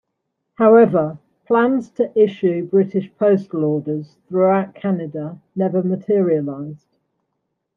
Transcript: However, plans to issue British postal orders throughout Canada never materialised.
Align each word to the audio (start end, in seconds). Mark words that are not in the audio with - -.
However, 0.55 1.19
plans 1.45 1.91
to 1.91 2.11
issue 2.19 2.65
British 2.67 3.11
postal 3.19 3.63
orders 3.63 4.17
throughout 4.27 4.73
Canada 4.73 5.37
never 5.55 5.83
materialised. 5.83 6.97